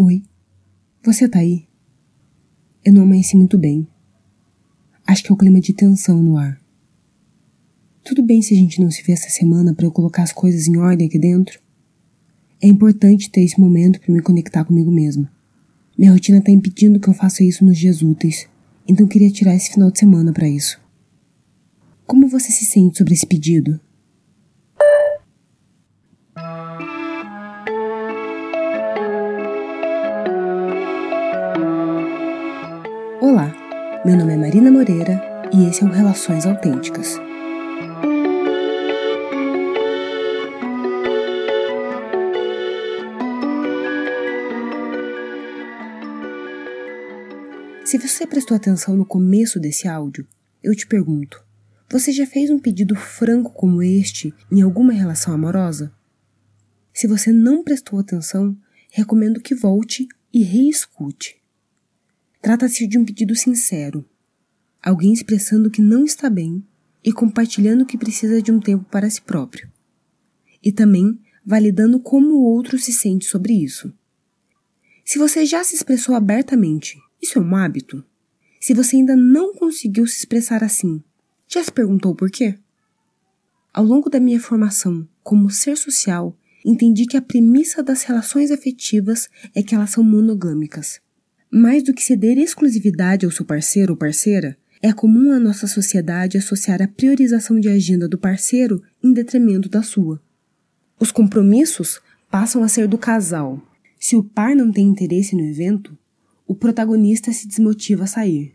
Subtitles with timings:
[0.00, 0.22] Oi,
[1.02, 1.66] você tá aí?
[2.84, 3.84] Eu não amanheci muito bem.
[5.04, 6.56] Acho que é o clima de tensão no ar.
[8.04, 10.68] Tudo bem se a gente não se vê essa semana para eu colocar as coisas
[10.68, 11.58] em ordem aqui dentro?
[12.62, 15.28] É importante ter esse momento para me conectar comigo mesma.
[15.98, 18.48] Minha rotina tá impedindo que eu faça isso nos dias úteis,
[18.86, 20.80] então queria tirar esse final de semana para isso.
[22.06, 23.80] Como você se sente sobre esse pedido?
[34.04, 35.20] Meu nome é Marina Moreira
[35.52, 37.16] e esse é o Relações Autênticas.
[47.84, 50.26] Se você prestou atenção no começo desse áudio,
[50.62, 51.44] eu te pergunto:
[51.90, 55.92] você já fez um pedido franco como este em alguma relação amorosa?
[56.94, 58.56] Se você não prestou atenção,
[58.92, 61.36] recomendo que volte e reescute.
[62.40, 64.08] Trata-se de um pedido sincero,
[64.82, 66.64] alguém expressando que não está bem
[67.04, 69.70] e compartilhando que precisa de um tempo para si próprio.
[70.62, 73.92] E também validando como o outro se sente sobre isso.
[75.04, 78.04] Se você já se expressou abertamente, isso é um hábito?
[78.60, 81.02] Se você ainda não conseguiu se expressar assim,
[81.48, 82.58] já se perguntou por quê?
[83.72, 89.28] Ao longo da minha formação como ser social, entendi que a premissa das relações afetivas
[89.54, 91.00] é que elas são monogâmicas.
[91.50, 96.36] Mais do que ceder exclusividade ao seu parceiro ou parceira, é comum à nossa sociedade
[96.36, 100.20] associar a priorização de agenda do parceiro em detrimento da sua.
[101.00, 103.62] Os compromissos passam a ser do casal.
[103.98, 105.96] Se o par não tem interesse no evento,
[106.46, 108.54] o protagonista se desmotiva a sair.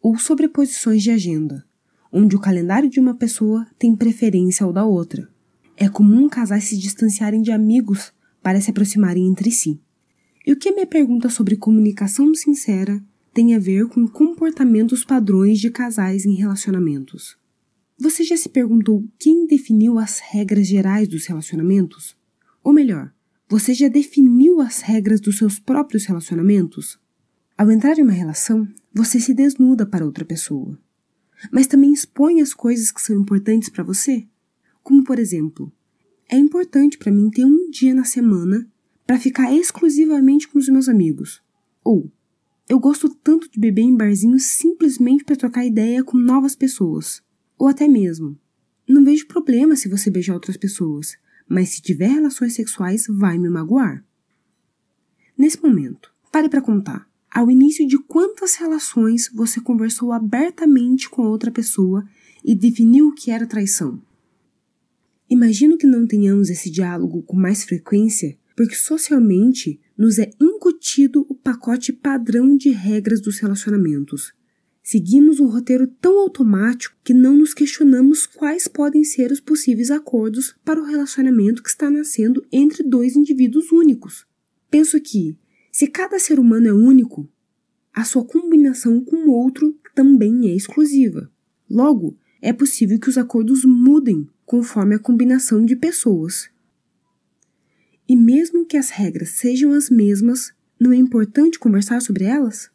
[0.00, 1.64] Ou sobreposições de agenda,
[2.12, 5.28] onde o calendário de uma pessoa tem preferência ao da outra.
[5.76, 8.12] É comum casais se distanciarem de amigos
[8.42, 9.80] para se aproximarem entre si.
[10.48, 13.04] E o que a minha pergunta sobre comunicação sincera
[13.34, 17.36] tem a ver com comportamentos padrões de casais em relacionamentos?
[17.98, 22.16] Você já se perguntou quem definiu as regras gerais dos relacionamentos?
[22.64, 23.12] Ou melhor,
[23.46, 26.98] você já definiu as regras dos seus próprios relacionamentos?
[27.54, 30.80] Ao entrar em uma relação, você se desnuda para outra pessoa,
[31.52, 34.26] mas também expõe as coisas que são importantes para você.
[34.82, 35.70] Como, por exemplo,
[36.26, 38.66] é importante para mim ter um dia na semana
[39.08, 41.42] para ficar exclusivamente com os meus amigos.
[41.82, 42.12] Ou
[42.68, 47.22] eu gosto tanto de beber em barzinhos simplesmente para trocar ideia com novas pessoas.
[47.56, 48.38] Ou até mesmo,
[48.86, 51.16] não vejo problema se você beijar outras pessoas,
[51.48, 54.04] mas se tiver relações sexuais vai me magoar.
[55.38, 57.08] Nesse momento, pare para contar.
[57.30, 62.06] Ao início de quantas relações você conversou abertamente com outra pessoa
[62.44, 64.02] e definiu o que era traição?
[65.30, 71.34] Imagino que não tenhamos esse diálogo com mais frequência porque socialmente nos é incutido o
[71.36, 74.32] pacote padrão de regras dos relacionamentos.
[74.82, 80.56] Seguimos um roteiro tão automático que não nos questionamos quais podem ser os possíveis acordos
[80.64, 84.26] para o relacionamento que está nascendo entre dois indivíduos únicos.
[84.68, 85.38] Penso que,
[85.70, 87.30] se cada ser humano é único,
[87.94, 91.30] a sua combinação com o outro também é exclusiva.
[91.70, 96.50] Logo, é possível que os acordos mudem conforme a combinação de pessoas
[98.08, 102.70] e mesmo que as regras sejam as mesmas, não é importante conversar sobre elas?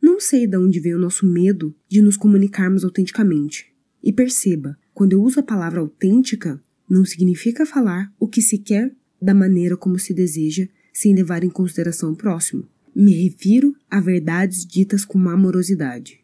[0.00, 3.74] Não sei de onde vem o nosso medo de nos comunicarmos autenticamente.
[4.02, 8.94] E perceba, quando eu uso a palavra autêntica, não significa falar o que se quer
[9.20, 12.68] da maneira como se deseja, sem levar em consideração o próximo.
[12.94, 16.20] Me refiro a verdades ditas com amorosidade.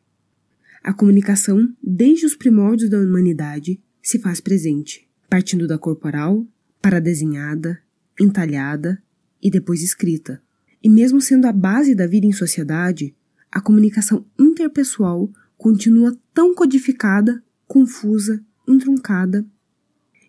[0.85, 6.47] A comunicação, desde os primórdios da humanidade, se faz presente, partindo da corporal
[6.81, 7.81] para a desenhada,
[8.21, 9.03] entalhada
[9.43, 10.43] e depois escrita.
[10.83, 13.15] E mesmo sendo a base da vida em sociedade,
[13.51, 19.45] a comunicação interpessoal continua tão codificada, confusa, entroncada.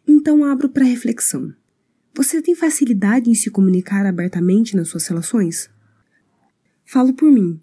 [0.08, 1.54] Então abro para reflexão.
[2.14, 5.70] Você tem facilidade em se comunicar abertamente nas suas relações?
[6.84, 7.62] Falo por mim.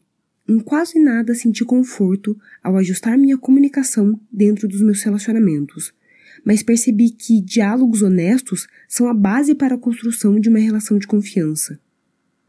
[0.48, 5.92] Em quase nada senti conforto ao ajustar minha comunicação dentro dos meus relacionamentos,
[6.44, 11.06] mas percebi que diálogos honestos são a base para a construção de uma relação de
[11.06, 11.78] confiança.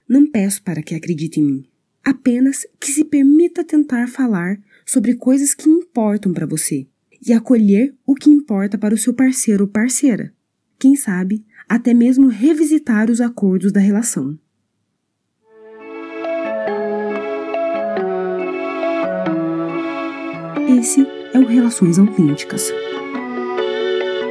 [0.08, 1.66] Não peço para que acredite em mim,
[2.04, 6.88] apenas que se permita tentar falar sobre coisas que importam para você
[7.26, 10.34] e acolher o que importa para o seu parceiro ou parceira.
[10.80, 14.40] Quem sabe, até mesmo revisitar os acordos da relação.
[20.80, 22.72] Esse é o Relações Autênticas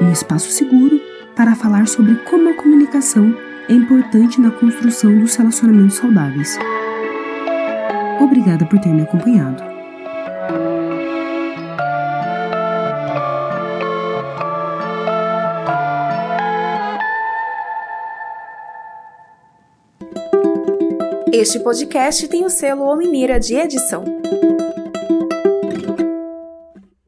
[0.00, 1.00] um espaço seguro
[1.34, 3.34] para falar sobre como a comunicação
[3.68, 6.58] é importante na construção dos relacionamentos saudáveis.
[8.20, 9.62] Obrigada por ter me acompanhado.
[21.32, 24.17] Este podcast tem o selo Ominira de edição.